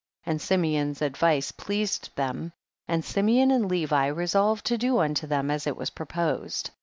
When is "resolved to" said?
4.07-4.77